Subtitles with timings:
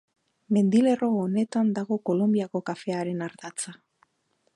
[0.55, 3.75] Mendilerro honetan dago Kolonbiako kafearen ardatza.